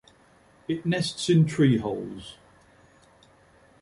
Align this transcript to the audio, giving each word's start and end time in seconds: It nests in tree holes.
It 0.67 0.83
nests 0.83 1.29
in 1.29 1.45
tree 1.45 1.77
holes. 1.77 2.35